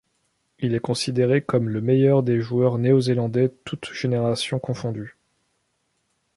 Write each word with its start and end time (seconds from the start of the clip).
Il 0.57 0.73
est 0.73 0.79
considéré 0.79 1.43
comme 1.43 1.69
le 1.69 1.79
meilleur 1.79 2.23
des 2.23 2.41
joueurs 2.41 2.79
néo-zélandais 2.79 3.51
toutes 3.65 3.93
générations 3.93 4.57
confondues. 4.57 5.15